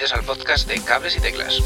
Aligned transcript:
bienvenidos 0.00 0.18
al 0.18 0.24
podcast 0.24 0.66
de 0.66 0.80
Cables 0.80 1.16
y 1.16 1.20
Teclas. 1.20 1.62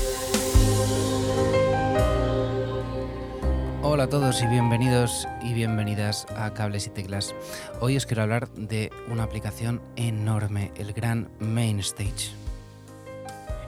Hola 3.81 4.05
a 4.05 4.09
todos 4.09 4.43
y 4.43 4.47
bienvenidos 4.49 5.29
y 5.41 5.55
bienvenidas 5.55 6.27
a 6.37 6.53
Cables 6.53 6.89
y 6.89 6.91
Teclas. 6.91 7.33
Hoy 7.81 7.97
os 7.97 8.07
quiero 8.07 8.23
hablar 8.23 8.49
de 8.55 8.91
una 9.07 9.23
aplicación 9.23 9.81
enorme, 9.95 10.73
el 10.75 10.93
gran 10.93 11.31
MainStage. 11.39 12.33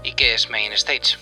¿Y 0.02 0.14
qué 0.14 0.34
es 0.34 0.50
MainStage? 0.50 1.16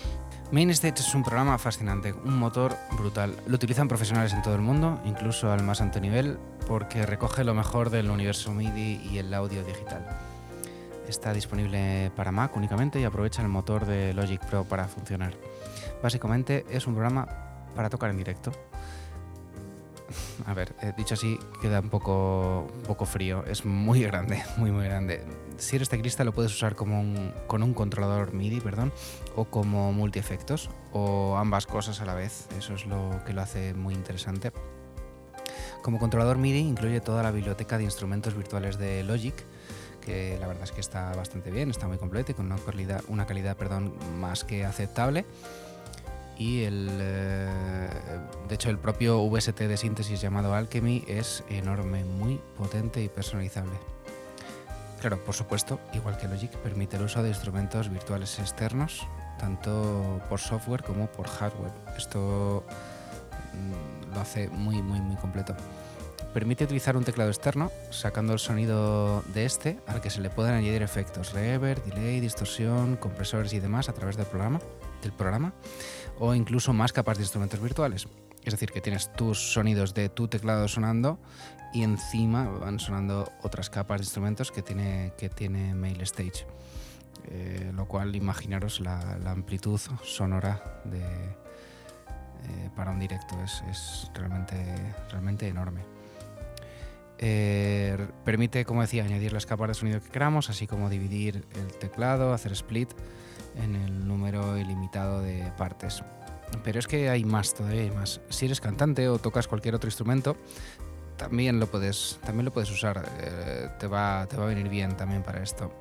MainStage 0.51 1.01
es 1.01 1.13
un 1.13 1.23
programa 1.23 1.59
fascinante, 1.59 2.13
un 2.13 2.39
motor 2.39 2.75
brutal. 2.93 3.35
Lo 3.45 3.55
utilizan 3.55 3.87
profesionales 3.87 4.33
en 4.33 4.41
todo 4.41 4.55
el 4.55 4.61
mundo, 4.61 4.99
incluso 5.05 5.51
al 5.51 5.61
más 5.61 5.81
alto 5.81 5.99
nivel, 5.99 6.39
porque 6.67 7.05
recoge 7.05 7.43
lo 7.43 7.53
mejor 7.53 7.91
del 7.91 8.09
universo 8.09 8.51
MIDI 8.53 9.07
y 9.11 9.19
el 9.19 9.31
audio 9.35 9.63
digital. 9.63 10.34
Está 11.07 11.33
disponible 11.33 12.11
para 12.15 12.31
Mac 12.31 12.55
únicamente 12.55 12.99
y 12.99 13.03
aprovecha 13.03 13.41
el 13.41 13.47
motor 13.47 13.85
de 13.85 14.13
Logic 14.13 14.43
Pro 14.45 14.63
para 14.63 14.87
funcionar. 14.87 15.33
Básicamente 16.01 16.65
es 16.69 16.87
un 16.87 16.93
programa 16.93 17.27
para 17.75 17.89
tocar 17.89 18.09
en 18.09 18.17
directo. 18.17 18.51
A 20.47 20.53
ver, 20.53 20.75
eh, 20.81 20.93
dicho 20.97 21.13
así, 21.13 21.37
queda 21.61 21.79
un 21.79 21.89
poco, 21.89 22.67
poco 22.87 23.05
frío. 23.05 23.43
Es 23.45 23.65
muy 23.65 24.01
grande, 24.03 24.43
muy, 24.57 24.71
muy 24.71 24.85
grande. 24.85 25.23
Si 25.57 25.75
eres 25.75 25.89
teclista 25.89 26.23
lo 26.23 26.33
puedes 26.33 26.51
usar 26.53 26.75
como 26.75 26.99
un- 26.99 27.33
con 27.47 27.63
un 27.63 27.73
controlador 27.73 28.33
MIDI, 28.33 28.59
perdón, 28.59 28.91
o 29.35 29.45
como 29.45 29.93
multiefectos, 29.93 30.69
o 30.91 31.37
ambas 31.37 31.65
cosas 31.67 32.01
a 32.01 32.05
la 32.05 32.13
vez. 32.15 32.47
Eso 32.57 32.73
es 32.73 32.85
lo 32.85 33.23
que 33.25 33.33
lo 33.33 33.41
hace 33.41 33.73
muy 33.73 33.93
interesante. 33.93 34.51
Como 35.81 35.99
controlador 35.99 36.37
MIDI 36.39 36.59
incluye 36.59 36.99
toda 36.99 37.21
la 37.21 37.29
biblioteca 37.31 37.77
de 37.77 37.83
instrumentos 37.83 38.35
virtuales 38.35 38.77
de 38.79 39.03
Logic, 39.03 39.35
que 40.05 40.37
la 40.39 40.47
verdad 40.47 40.63
es 40.63 40.71
que 40.71 40.81
está 40.81 41.13
bastante 41.15 41.51
bien, 41.51 41.69
está 41.69 41.87
muy 41.87 41.97
completo 41.97 42.31
y 42.31 42.35
con 42.35 42.45
una 42.45 42.57
calidad, 42.57 43.01
una 43.07 43.25
calidad 43.25 43.57
perdón, 43.57 43.93
más 44.19 44.43
que 44.43 44.63
aceptable. 44.65 45.25
Y 46.37 46.63
el, 46.63 46.89
eh, 46.99 47.49
de 48.47 48.55
hecho 48.55 48.69
el 48.69 48.77
propio 48.77 49.21
VST 49.29 49.57
de 49.61 49.77
síntesis 49.77 50.21
llamado 50.21 50.53
Alchemy 50.53 51.05
es 51.07 51.43
enorme, 51.49 52.03
muy 52.03 52.39
potente 52.57 53.01
y 53.01 53.09
personalizable. 53.09 53.73
Claro, 54.99 55.23
por 55.23 55.35
supuesto, 55.35 55.79
igual 55.93 56.17
que 56.17 56.27
Logic, 56.27 56.51
permite 56.57 56.97
el 56.97 57.03
uso 57.03 57.23
de 57.23 57.29
instrumentos 57.29 57.89
virtuales 57.89 58.39
externos, 58.39 59.07
tanto 59.39 60.21
por 60.29 60.39
software 60.39 60.83
como 60.83 61.07
por 61.07 61.27
hardware. 61.27 61.71
Esto 61.97 62.65
mm, 63.53 64.13
lo 64.13 64.19
hace 64.19 64.49
muy, 64.49 64.81
muy, 64.81 64.99
muy 64.99 65.15
completo. 65.17 65.55
Permite 66.35 66.65
utilizar 66.65 66.97
un 66.97 67.05
teclado 67.05 67.29
externo, 67.29 67.71
sacando 67.91 68.33
el 68.33 68.39
sonido 68.39 69.23
de 69.33 69.45
este, 69.45 69.79
al 69.87 70.01
que 70.01 70.09
se 70.09 70.19
le 70.19 70.29
pueden 70.29 70.53
añadir 70.53 70.81
efectos, 70.81 71.31
reverb, 71.31 71.81
delay, 71.85 72.19
distorsión, 72.19 72.97
compresores 72.97 73.53
y 73.53 73.61
demás 73.61 73.87
a 73.87 73.93
través 73.93 74.17
del 74.17 74.25
programa, 74.25 74.59
del 75.01 75.13
programa, 75.13 75.53
o 76.19 76.35
incluso 76.35 76.73
más 76.73 76.91
capas 76.91 77.19
de 77.19 77.23
instrumentos 77.23 77.61
virtuales. 77.61 78.09
Es 78.43 78.51
decir, 78.51 78.71
que 78.71 78.81
tienes 78.81 79.13
tus 79.13 79.53
sonidos 79.53 79.93
de 79.93 80.09
tu 80.09 80.27
teclado 80.27 80.67
sonando 80.67 81.19
y 81.73 81.83
encima 81.83 82.49
van 82.49 82.79
sonando 82.79 83.31
otras 83.41 83.69
capas 83.69 84.01
de 84.01 84.03
instrumentos 84.03 84.51
que 84.51 84.61
tiene, 84.61 85.13
que 85.17 85.29
tiene 85.29 85.73
MailStage. 85.73 86.45
Eh, 87.29 87.71
lo 87.73 87.87
cual 87.87 88.13
imaginaros 88.13 88.81
la, 88.81 89.17
la 89.23 89.31
amplitud 89.31 89.79
sonora 90.03 90.81
de, 90.83 90.99
eh, 90.99 92.69
para 92.75 92.91
un 92.91 92.99
directo 92.99 93.41
es, 93.41 93.63
es 93.69 94.11
realmente, 94.13 94.57
realmente 95.09 95.47
enorme. 95.47 95.94
Eh, 97.17 97.97
permite, 98.23 98.65
como 98.65 98.81
decía, 98.81 99.03
añadir 99.03 99.31
las 99.33 99.45
capas 99.45 99.69
de 99.69 99.73
sonido 99.73 100.01
que 100.01 100.09
queramos, 100.09 100.49
así 100.49 100.67
como 100.67 100.89
dividir 100.89 101.45
el 101.55 101.67
teclado, 101.79 102.33
hacer 102.33 102.51
split 102.51 102.89
en 103.63 103.75
el 103.75 104.07
número 104.07 104.57
ilimitado 104.57 105.21
de 105.21 105.51
partes. 105.57 106.03
Pero 106.63 106.79
es 106.79 106.87
que 106.87 107.09
hay 107.09 107.23
más 107.23 107.53
todavía, 107.53 107.81
hay 107.81 107.91
más. 107.91 108.21
Si 108.29 108.45
eres 108.45 108.61
cantante 108.61 109.07
o 109.09 109.17
tocas 109.17 109.47
cualquier 109.47 109.75
otro 109.75 109.87
instrumento, 109.87 110.35
también 111.17 111.59
lo 111.59 111.67
puedes, 111.67 112.19
también 112.25 112.45
lo 112.45 112.51
puedes 112.51 112.69
usar. 112.71 113.09
eh, 113.19 113.69
te, 113.79 113.87
va, 113.87 114.27
te 114.27 114.37
va 114.37 114.43
a 114.43 114.47
venir 114.47 114.69
bien 114.69 114.95
también 114.97 115.23
para 115.23 115.41
esto. 115.41 115.71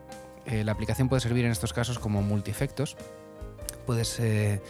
Eh, 0.46 0.64
la 0.64 0.72
aplicación 0.72 1.08
puede 1.08 1.20
servir 1.20 1.44
en 1.44 1.52
estos 1.52 1.72
casos 1.72 1.98
como 1.98 2.22
multiefectos. 2.22 2.96
Puedes 3.86 4.18
eh, 4.20 4.60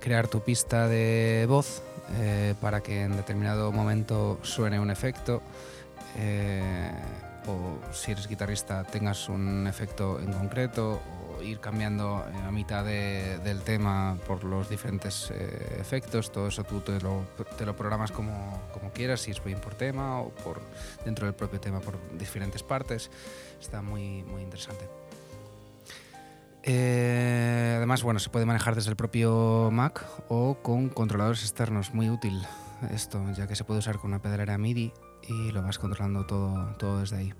crear 0.00 0.28
tu 0.28 0.40
pista 0.42 0.88
de 0.88 1.46
voz 1.48 1.82
eh, 2.14 2.54
para 2.60 2.80
que 2.80 3.02
en 3.02 3.16
determinado 3.16 3.72
momento 3.72 4.38
suene 4.42 4.78
un 4.80 4.90
efecto. 4.90 5.42
eh, 6.16 6.90
o 7.48 7.92
si 7.92 8.12
eres 8.12 8.28
guitarrista 8.28 8.84
tengas 8.84 9.28
un 9.28 9.66
efecto 9.66 10.20
en 10.20 10.32
concreto 10.32 11.00
o 11.36 11.42
ir 11.42 11.58
cambiando 11.58 12.24
eh, 12.30 12.46
a 12.46 12.52
mitad 12.52 12.84
de- 12.84 13.38
del 13.42 13.62
tema 13.62 14.16
por 14.28 14.44
los 14.44 14.68
diferentes 14.68 15.32
eh, 15.34 15.78
efectos, 15.80 16.30
todo 16.30 16.46
eso 16.46 16.62
tú 16.62 16.80
te 16.80 17.00
lo, 17.00 17.24
te 17.58 17.66
lo 17.66 17.74
programas 17.74 18.12
como, 18.12 18.60
como 18.72 18.92
quieras, 18.92 19.22
si 19.22 19.32
es 19.32 19.42
bien 19.42 19.58
por 19.58 19.74
tema 19.74 20.20
o 20.20 20.28
por 20.30 20.60
dentro 21.04 21.26
del 21.26 21.34
propio 21.34 21.58
tema 21.60 21.80
por 21.80 21.98
diferentes 22.16 22.62
partes. 22.62 23.10
Está 23.60 23.82
muy, 23.82 24.22
muy 24.22 24.42
interesante. 24.42 25.01
Eh, 26.64 27.74
además, 27.76 28.02
bueno, 28.02 28.20
se 28.20 28.30
puede 28.30 28.46
manejar 28.46 28.74
desde 28.74 28.90
el 28.90 28.96
propio 28.96 29.70
Mac 29.72 30.04
o 30.28 30.58
con 30.62 30.88
controladores 30.88 31.42
externos, 31.42 31.92
muy 31.92 32.08
útil 32.08 32.40
esto, 32.92 33.24
ya 33.32 33.46
que 33.46 33.56
se 33.56 33.64
puede 33.64 33.78
usar 33.78 33.98
con 33.98 34.10
una 34.10 34.20
pedalera 34.20 34.58
MIDI 34.58 34.92
y 35.28 35.52
lo 35.52 35.62
vas 35.62 35.78
controlando 35.78 36.26
todo, 36.26 36.74
todo 36.78 37.00
desde 37.00 37.16
ahí. 37.16 37.34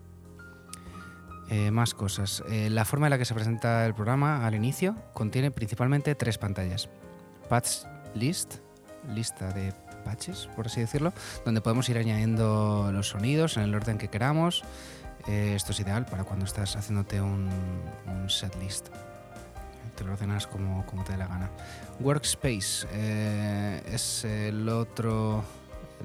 Eh, 1.51 1.71
más 1.71 1.95
cosas. 1.95 2.43
Eh, 2.49 2.71
la 2.71 2.85
forma 2.85 3.07
en 3.07 3.11
la 3.11 3.19
que 3.19 3.25
se 3.25 3.35
presenta 3.35 3.85
el 3.87 3.95
programa 3.95 4.47
al 4.47 4.55
inicio 4.55 4.97
contiene 5.13 5.51
principalmente 5.51 6.15
tres 6.15 6.39
pantallas. 6.39 6.89
Patch 7.49 7.85
List, 8.15 8.57
lista 9.15 9.53
de 9.53 9.73
patches, 10.05 10.49
por 10.57 10.67
así 10.67 10.81
decirlo, 10.81 11.13
donde 11.45 11.61
podemos 11.61 11.89
ir 11.89 11.99
añadiendo 11.99 12.91
los 12.93 13.09
sonidos 13.09 13.57
en 13.57 13.65
el 13.65 13.75
orden 13.75 13.99
que 13.99 14.09
queramos. 14.09 14.65
Esto 15.27 15.71
es 15.71 15.81
ideal 15.81 16.07
para 16.07 16.25
cuando 16.25 16.45
estás 16.45 16.75
haciéndote 16.75 17.21
un, 17.21 17.49
un 18.07 18.31
set 18.31 18.57
list. 18.61 18.89
Te 19.97 20.05
lo 20.05 20.13
ordenas 20.13 20.47
como, 20.47 20.85
como 20.87 21.05
te 21.05 21.13
dé 21.13 21.19
la 21.19 21.27
gana. 21.27 21.51
Workspace 22.01 22.87
eh, 22.93 23.83
es 23.93 24.25
el 24.25 24.69
otro, 24.69 25.45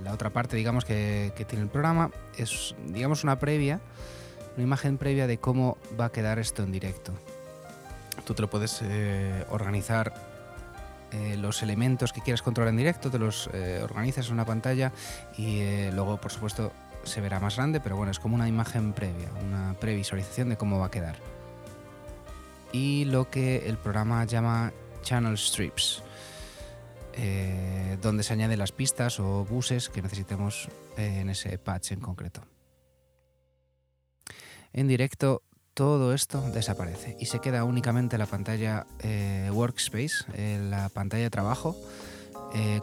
la 0.04 0.14
otra 0.14 0.30
parte, 0.30 0.58
digamos, 0.58 0.86
que, 0.86 1.32
que 1.36 1.46
tiene 1.46 1.64
el 1.64 1.70
programa. 1.70 2.12
Es, 2.38 2.76
digamos, 2.88 3.24
una 3.24 3.40
previa, 3.40 3.80
una 4.56 4.64
imagen 4.64 4.98
previa 4.98 5.28
de 5.28 5.38
cómo 5.40 5.78
va 6.00 6.06
a 6.06 6.12
quedar 6.12 6.40
esto 6.40 6.64
en 6.64 6.72
directo. 6.72 7.14
Tú 8.26 8.34
te 8.34 8.42
lo 8.42 8.50
puedes 8.50 8.82
eh, 8.84 9.46
organizar 9.50 10.14
eh, 11.14 11.38
los 11.38 11.64
elementos 11.64 12.12
que 12.12 12.20
quieras 12.20 12.42
controlar 12.42 12.72
en 12.72 12.78
directo, 12.78 13.10
te 13.10 13.18
los 13.18 13.50
eh, 13.54 13.80
organizas 13.82 14.28
en 14.28 14.34
una 14.34 14.46
pantalla 14.46 14.92
y 15.38 15.60
eh, 15.60 15.92
luego, 15.94 16.18
por 16.18 16.32
supuesto, 16.32 16.74
se 17.04 17.22
verá 17.22 17.40
más 17.40 17.56
grande, 17.56 17.80
pero 17.80 17.96
bueno, 17.96 18.12
es 18.12 18.20
como 18.20 18.36
una 18.36 18.50
imagen 18.50 18.92
previa, 18.92 19.30
una 19.48 19.74
previsualización 19.80 20.50
de 20.50 20.58
cómo 20.58 20.80
va 20.80 20.88
a 20.88 20.92
quedar. 20.92 21.16
Y 22.72 23.06
lo 23.06 23.30
que 23.30 23.68
el 23.68 23.78
programa 23.78 24.26
llama 24.26 24.74
Channel 25.02 25.38
Strips, 25.38 26.04
eh, 27.14 27.98
donde 28.02 28.24
se 28.24 28.34
añaden 28.34 28.60
las 28.60 28.72
pistas 28.72 29.20
o 29.20 29.46
buses 29.46 29.90
que 29.90 30.02
necesitemos 30.02 30.70
eh, 30.98 31.20
en 31.22 31.30
ese 31.30 31.58
patch 31.58 31.94
en 31.94 32.00
concreto. 32.00 32.42
En 34.74 34.88
directo 34.88 35.44
todo 35.74 36.14
esto 36.14 36.42
desaparece 36.52 37.16
y 37.20 37.28
se 37.28 37.40
queda 37.40 37.64
únicamente 37.64 38.18
la 38.18 38.26
pantalla 38.26 38.86
eh, 39.00 39.50
Workspace, 39.52 40.26
eh, 40.34 40.60
la 40.70 40.90
pantalla 40.90 41.24
de 41.24 41.30
trabajo, 41.30 41.76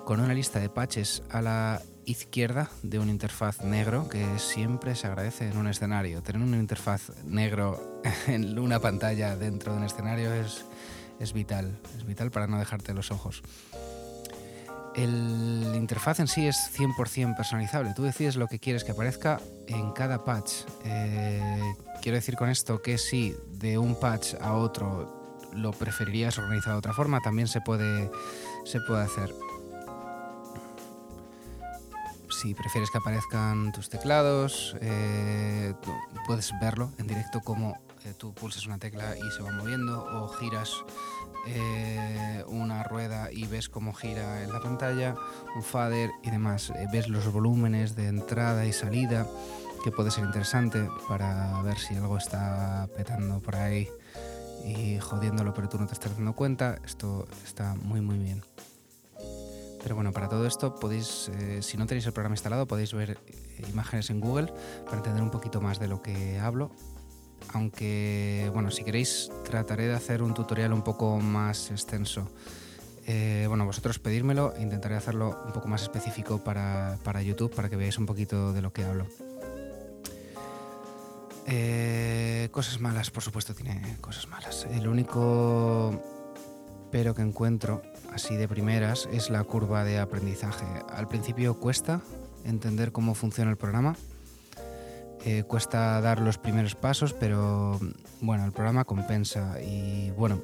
con 0.04 0.20
una 0.20 0.34
lista 0.34 0.60
de 0.60 0.68
patches 0.68 1.22
a 1.30 1.40
la 1.40 1.82
izquierda 2.06 2.70
de 2.82 2.98
una 2.98 3.10
interfaz 3.10 3.62
negro 3.62 4.08
que 4.08 4.38
siempre 4.38 4.94
se 4.94 5.06
agradece 5.06 5.48
en 5.48 5.56
un 5.56 5.66
escenario. 5.66 6.22
Tener 6.22 6.42
una 6.42 6.56
interfaz 6.56 7.10
negro 7.24 8.00
en 8.26 8.58
una 8.58 8.80
pantalla 8.80 9.36
dentro 9.36 9.72
de 9.72 9.78
un 9.78 9.84
escenario 9.84 10.32
es, 10.32 10.64
es 11.20 11.32
vital, 11.32 11.78
es 11.96 12.06
vital 12.06 12.30
para 12.30 12.46
no 12.46 12.58
dejarte 12.58 12.94
los 12.94 13.10
ojos. 13.10 13.42
El 14.94 15.72
interfaz 15.74 16.20
en 16.20 16.28
sí 16.28 16.46
es 16.46 16.70
100% 16.76 17.36
personalizable. 17.36 17.94
Tú 17.96 18.04
decides 18.04 18.36
lo 18.36 18.46
que 18.46 18.60
quieres 18.60 18.84
que 18.84 18.92
aparezca 18.92 19.40
en 19.66 19.90
cada 19.90 20.24
patch. 20.24 20.52
Eh, 20.84 21.60
quiero 22.00 22.16
decir 22.16 22.36
con 22.36 22.48
esto 22.48 22.80
que 22.80 22.96
si 22.96 23.34
de 23.48 23.76
un 23.76 23.98
patch 23.98 24.34
a 24.40 24.54
otro 24.54 25.24
lo 25.52 25.72
preferirías 25.72 26.38
organizado 26.38 26.76
de 26.76 26.78
otra 26.78 26.92
forma, 26.92 27.20
también 27.20 27.48
se 27.48 27.60
puede, 27.60 28.10
se 28.64 28.80
puede 28.80 29.02
hacer. 29.02 29.34
Si 32.40 32.52
prefieres 32.54 32.90
que 32.90 32.98
aparezcan 32.98 33.70
tus 33.72 33.88
teclados, 33.88 34.76
eh, 34.80 35.72
puedes 36.26 36.52
verlo 36.60 36.90
en 36.98 37.06
directo 37.06 37.40
como 37.40 37.78
eh, 38.04 38.12
tú 38.18 38.34
pulsas 38.34 38.66
una 38.66 38.78
tecla 38.78 39.16
y 39.16 39.30
se 39.30 39.42
va 39.42 39.52
moviendo 39.52 40.04
o 40.04 40.28
giras 40.28 40.72
eh, 41.46 42.42
una 42.48 42.82
rueda 42.82 43.30
y 43.30 43.46
ves 43.46 43.68
cómo 43.68 43.94
gira 43.94 44.42
en 44.42 44.52
la 44.52 44.60
pantalla, 44.60 45.14
un 45.54 45.62
fader 45.62 46.10
y 46.22 46.30
demás. 46.30 46.72
Ves 46.92 47.08
los 47.08 47.30
volúmenes 47.32 47.94
de 47.94 48.08
entrada 48.08 48.66
y 48.66 48.72
salida, 48.72 49.26
que 49.84 49.92
puede 49.92 50.10
ser 50.10 50.24
interesante 50.24 50.88
para 51.08 51.62
ver 51.62 51.78
si 51.78 51.94
algo 51.94 52.18
está 52.18 52.88
petando 52.96 53.40
por 53.40 53.54
ahí 53.56 53.88
y 54.64 54.98
jodiéndolo, 54.98 55.54
pero 55.54 55.68
tú 55.68 55.78
no 55.78 55.86
te 55.86 55.94
estás 55.94 56.16
dando 56.16 56.32
cuenta, 56.32 56.78
esto 56.84 57.28
está 57.44 57.74
muy 57.76 58.00
muy 58.00 58.18
bien. 58.18 58.42
Pero 59.84 59.96
bueno, 59.96 60.12
para 60.12 60.30
todo 60.30 60.46
esto 60.46 60.74
podéis, 60.74 61.30
eh, 61.34 61.60
si 61.60 61.76
no 61.76 61.86
tenéis 61.86 62.06
el 62.06 62.14
programa 62.14 62.32
instalado, 62.32 62.66
podéis 62.66 62.94
ver 62.94 63.18
eh, 63.26 63.62
imágenes 63.68 64.08
en 64.08 64.18
Google 64.18 64.50
para 64.86 64.96
entender 64.96 65.22
un 65.22 65.30
poquito 65.30 65.60
más 65.60 65.78
de 65.78 65.88
lo 65.88 66.00
que 66.00 66.38
hablo. 66.38 66.70
Aunque, 67.52 68.50
bueno, 68.54 68.70
si 68.70 68.82
queréis, 68.82 69.30
trataré 69.44 69.86
de 69.86 69.94
hacer 69.94 70.22
un 70.22 70.32
tutorial 70.32 70.72
un 70.72 70.80
poco 70.80 71.20
más 71.20 71.70
extenso. 71.70 72.30
Eh, 73.06 73.44
bueno, 73.46 73.66
vosotros 73.66 73.98
pedírmelo 73.98 74.54
intentaré 74.58 74.96
hacerlo 74.96 75.38
un 75.44 75.52
poco 75.52 75.68
más 75.68 75.82
específico 75.82 76.42
para, 76.42 76.96
para 77.04 77.20
YouTube 77.20 77.54
para 77.54 77.68
que 77.68 77.76
veáis 77.76 77.98
un 77.98 78.06
poquito 78.06 78.54
de 78.54 78.62
lo 78.62 78.72
que 78.72 78.84
hablo. 78.84 79.06
Cosas 82.50 82.80
malas, 82.80 83.10
por 83.10 83.22
supuesto, 83.22 83.52
tiene 83.52 83.98
cosas 84.00 84.28
malas. 84.28 84.66
El 84.70 84.88
único 84.88 86.00
pero 86.94 87.12
que 87.12 87.22
encuentro, 87.22 87.82
así 88.12 88.36
de 88.36 88.46
primeras, 88.46 89.08
es 89.10 89.28
la 89.28 89.42
curva 89.42 89.82
de 89.82 89.98
aprendizaje. 89.98 90.64
Al 90.88 91.08
principio 91.08 91.58
cuesta 91.58 92.00
entender 92.44 92.92
cómo 92.92 93.16
funciona 93.16 93.50
el 93.50 93.56
programa. 93.56 93.96
Eh, 95.24 95.42
cuesta 95.42 96.00
dar 96.00 96.20
los 96.20 96.38
primeros 96.38 96.76
pasos, 96.76 97.12
pero 97.12 97.80
bueno, 98.20 98.44
el 98.44 98.52
programa 98.52 98.84
compensa 98.84 99.60
y 99.60 100.12
bueno, 100.12 100.40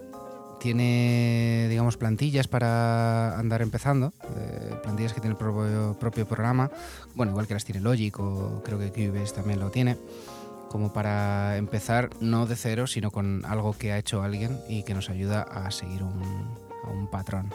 tiene, 0.59 1.69
digamos, 1.71 1.97
plantillas 1.97 2.49
para 2.49 3.39
andar 3.39 3.63
empezando, 3.63 4.13
eh, 4.37 4.75
plantillas 4.83 5.13
que 5.13 5.21
tiene 5.21 5.37
el 5.37 5.95
propio, 5.97 6.27
programa, 6.27 6.69
bueno, 7.15 7.31
igual 7.31 7.47
que 7.47 7.55
las 7.55 7.65
tiene 7.65 7.81
Logic 7.81 8.19
o 8.19 8.61
creo 8.65 8.77
que 8.77 8.91
Cubase 8.91 9.37
también 9.37 9.61
lo 9.61 9.71
tiene 9.71 9.97
como 10.71 10.93
para 10.93 11.57
empezar 11.57 12.11
no 12.21 12.47
de 12.47 12.55
cero, 12.55 12.87
sino 12.87 13.11
con 13.11 13.45
algo 13.45 13.73
que 13.73 13.91
ha 13.91 13.99
hecho 13.99 14.23
alguien 14.23 14.61
y 14.69 14.85
que 14.85 14.95
nos 14.95 15.11
ayuda 15.11 15.43
a 15.43 15.71
seguir 15.73 16.05
un, 16.05 16.21
patrón. 17.11 17.51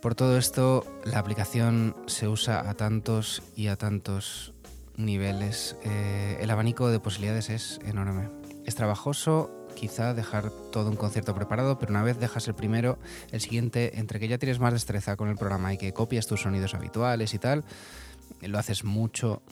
Por 0.00 0.14
todo 0.14 0.38
esto, 0.38 0.84
la 1.04 1.18
aplicación 1.18 1.94
se 2.06 2.26
usa 2.26 2.68
a 2.68 2.74
tantos 2.74 3.42
y 3.54 3.66
a 3.66 3.76
tantos 3.76 4.54
niveles. 4.96 5.76
Eh, 5.84 6.38
el 6.40 6.50
abanico 6.50 6.88
de 6.88 7.00
posibilidades 7.00 7.50
es 7.50 7.80
enorme. 7.84 8.30
Es 8.64 8.74
trabajoso 8.74 9.50
quizá 9.74 10.14
dejar 10.14 10.50
todo 10.70 10.88
un 10.90 10.96
concierto 10.96 11.34
preparado, 11.34 11.78
pero 11.78 11.92
una 11.92 12.02
vez 12.02 12.18
dejas 12.18 12.48
el 12.48 12.54
primero, 12.54 12.98
el 13.30 13.40
siguiente, 13.40 13.98
entre 13.98 14.20
que 14.20 14.28
ya 14.28 14.38
tienes 14.38 14.58
más 14.58 14.72
destreza 14.72 15.16
con 15.16 15.28
el 15.28 15.36
programa 15.36 15.72
y 15.72 15.78
que 15.78 15.92
copias 15.92 16.26
tus 16.26 16.42
sonidos 16.42 16.74
habituales 16.74 17.34
y 17.34 17.38
tal, 17.38 17.64
lo 18.40 18.58
haces 18.58 18.84
mucho, 18.84 19.42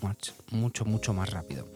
mucho, 0.50 0.84
mucho 0.84 1.14
más 1.14 1.30
rápido. 1.30 1.66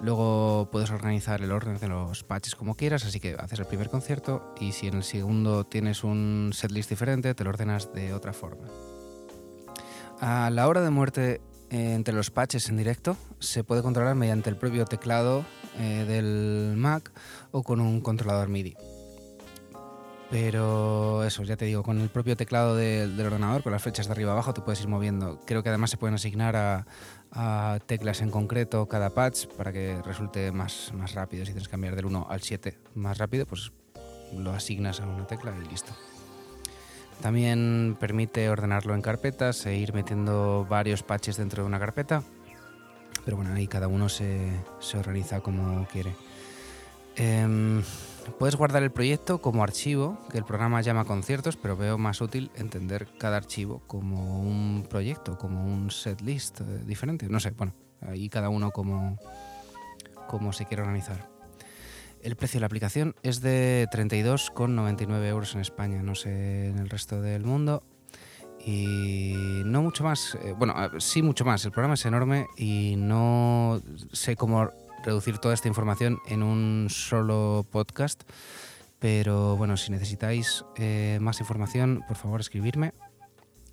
Luego 0.00 0.68
puedes 0.70 0.90
organizar 0.90 1.42
el 1.42 1.50
orden 1.50 1.78
de 1.78 1.88
los 1.88 2.22
patches 2.22 2.54
como 2.54 2.76
quieras, 2.76 3.04
así 3.04 3.18
que 3.18 3.34
haces 3.38 3.58
el 3.58 3.66
primer 3.66 3.88
concierto 3.88 4.54
y 4.60 4.72
si 4.72 4.86
en 4.86 4.94
el 4.94 5.02
segundo 5.02 5.64
tienes 5.64 6.04
un 6.04 6.50
setlist 6.54 6.90
diferente, 6.90 7.34
te 7.34 7.44
lo 7.44 7.50
ordenas 7.50 7.92
de 7.92 8.14
otra 8.14 8.32
forma. 8.32 8.68
A 10.20 10.50
la 10.50 10.68
hora 10.68 10.82
de 10.82 10.90
muerte 10.90 11.40
eh, 11.70 11.94
entre 11.94 12.14
los 12.14 12.30
patches 12.30 12.68
en 12.68 12.76
directo 12.76 13.16
se 13.40 13.64
puede 13.64 13.82
controlar 13.82 14.14
mediante 14.14 14.50
el 14.50 14.56
propio 14.56 14.84
teclado 14.84 15.44
eh, 15.78 16.04
del 16.06 16.76
Mac 16.76 17.10
o 17.50 17.62
con 17.62 17.80
un 17.80 18.00
controlador 18.00 18.48
MIDI. 18.48 18.76
Pero 20.30 21.24
eso, 21.24 21.42
ya 21.42 21.56
te 21.56 21.64
digo, 21.64 21.82
con 21.82 22.00
el 22.00 22.10
propio 22.10 22.36
teclado 22.36 22.76
del 22.76 23.18
ordenador, 23.18 23.62
con 23.62 23.72
las 23.72 23.82
flechas 23.82 24.06
de 24.06 24.12
arriba 24.12 24.32
abajo, 24.32 24.52
te 24.52 24.60
puedes 24.60 24.80
ir 24.82 24.88
moviendo. 24.88 25.40
Creo 25.46 25.62
que 25.62 25.70
además 25.70 25.90
se 25.90 25.96
pueden 25.96 26.14
asignar 26.14 26.54
a, 26.56 27.78
teclas 27.86 28.20
en 28.20 28.30
concreto 28.30 28.88
cada 28.88 29.10
patch 29.10 29.46
para 29.48 29.72
que 29.72 30.00
resulte 30.02 30.50
más, 30.52 30.92
más 30.94 31.14
rápido. 31.14 31.44
Si 31.44 31.52
tienes 31.52 31.68
que 31.68 31.70
cambiar 31.70 31.96
del 31.96 32.06
1 32.06 32.26
al 32.28 32.42
7 32.42 32.78
más 32.94 33.16
rápido, 33.16 33.46
pues 33.46 33.72
lo 34.36 34.52
asignas 34.52 35.00
a 35.00 35.06
una 35.06 35.26
tecla 35.26 35.54
y 35.64 35.68
listo. 35.68 35.92
También 37.22 37.96
permite 37.98 38.48
ordenarlo 38.50 38.94
en 38.94 39.02
carpetas 39.02 39.64
e 39.66 39.76
ir 39.76 39.94
metiendo 39.94 40.66
varios 40.68 41.02
patches 41.02 41.36
dentro 41.38 41.62
de 41.62 41.66
una 41.66 41.78
carpeta. 41.78 42.22
Pero 43.24 43.38
bueno, 43.38 43.52
ahí 43.54 43.66
cada 43.66 43.88
uno 43.88 44.08
se, 44.08 44.50
se 44.80 44.98
organiza 44.98 45.40
como 45.40 45.86
quiere. 45.88 46.14
Eh, 47.16 47.82
Puedes 48.38 48.54
guardar 48.54 48.84
el 48.84 48.92
proyecto 48.92 49.40
como 49.40 49.64
archivo, 49.64 50.16
que 50.30 50.38
el 50.38 50.44
programa 50.44 50.80
llama 50.80 51.04
conciertos, 51.04 51.56
pero 51.56 51.76
veo 51.76 51.98
más 51.98 52.20
útil 52.20 52.52
entender 52.54 53.08
cada 53.18 53.36
archivo 53.36 53.82
como 53.88 54.40
un 54.40 54.86
proyecto, 54.88 55.36
como 55.36 55.64
un 55.64 55.90
setlist 55.90 56.60
list 56.60 56.60
eh, 56.60 56.84
diferente. 56.86 57.28
No 57.28 57.40
sé, 57.40 57.50
bueno, 57.50 57.74
ahí 58.00 58.28
cada 58.28 58.48
uno 58.48 58.70
como, 58.70 59.18
como 60.28 60.52
se 60.52 60.66
quiere 60.66 60.82
organizar. 60.82 61.28
El 62.22 62.36
precio 62.36 62.58
de 62.58 62.60
la 62.60 62.66
aplicación 62.66 63.16
es 63.24 63.40
de 63.40 63.88
32,99 63.90 65.24
euros 65.26 65.56
en 65.56 65.60
España, 65.60 66.00
no 66.04 66.14
sé 66.14 66.68
en 66.68 66.78
el 66.78 66.90
resto 66.90 67.20
del 67.20 67.44
mundo. 67.44 67.82
Y 68.64 69.62
no 69.64 69.82
mucho 69.82 70.04
más, 70.04 70.38
eh, 70.44 70.54
bueno, 70.56 70.74
sí 71.00 71.22
mucho 71.22 71.44
más, 71.44 71.64
el 71.64 71.72
programa 71.72 71.94
es 71.94 72.06
enorme 72.06 72.46
y 72.56 72.94
no 72.98 73.82
sé 74.12 74.36
cómo 74.36 74.70
reducir 75.04 75.38
toda 75.38 75.54
esta 75.54 75.68
información 75.68 76.18
en 76.26 76.42
un 76.42 76.88
solo 76.90 77.66
podcast. 77.70 78.22
Pero 78.98 79.56
bueno, 79.56 79.76
si 79.76 79.92
necesitáis 79.92 80.64
eh, 80.76 81.18
más 81.20 81.40
información, 81.40 82.02
por 82.08 82.16
favor 82.16 82.40
escribirme 82.40 82.92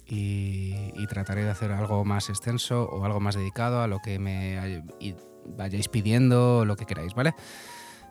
y, 0.05 1.05
trataré 1.07 1.43
de 1.43 1.49
hacer 1.49 1.71
algo 1.71 2.03
más 2.03 2.29
extenso 2.29 2.83
o 2.83 3.05
algo 3.05 3.19
más 3.19 3.35
dedicado 3.35 3.81
a 3.81 3.87
lo 3.87 3.99
que 3.99 4.19
me 4.19 4.83
vayáis 5.45 5.87
pidiendo 5.87 6.59
o 6.59 6.65
lo 6.65 6.75
que 6.75 6.85
queráis, 6.85 7.13
¿vale? 7.13 7.33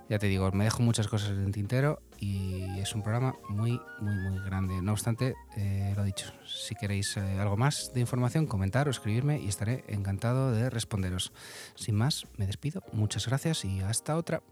Ya 0.09 0.19
te 0.19 0.27
digo, 0.27 0.51
me 0.53 0.65
dejo 0.65 0.83
muchas 0.83 1.09
cosas 1.09 1.31
en 1.31 1.45
el 1.45 1.53
tintero 1.53 2.01
y 2.21 2.79
es 2.79 2.95
un 2.95 3.03
programa 3.03 3.35
muy, 3.49 3.81
muy, 4.01 4.15
muy 4.17 4.39
grande. 4.45 4.81
No 4.83 4.93
obstante, 4.93 5.35
eh, 5.57 5.93
lo 5.97 6.05
dicho, 6.05 6.33
si 6.47 6.75
queréis 6.75 7.17
eh, 7.17 7.39
algo 7.41 7.57
más 7.57 7.93
de 7.95 8.01
información, 8.01 8.47
comentar 8.47 8.89
o 8.89 8.91
escribirme 8.91 9.41
y 9.41 9.49
estaré 9.49 9.85
encantado 9.89 10.53
de 10.53 10.71
responderos. 10.71 11.33
Sin 11.75 11.97
más, 11.97 12.27
me 12.37 12.47
despido. 12.47 12.83
Muchas 12.93 13.27
gracias 13.27 13.65
y 13.65 13.81
hasta 13.81 14.17
otra. 14.17 14.43